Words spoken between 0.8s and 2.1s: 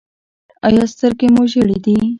سترګې مو ژیړې دي؟